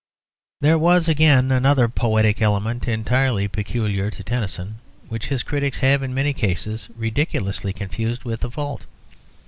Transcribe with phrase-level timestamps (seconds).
[0.61, 6.11] There was, again, another poetic element entirely peculiar to Tennyson, which his critics have, in
[6.11, 8.87] many cases, ridiculously confused with a fault.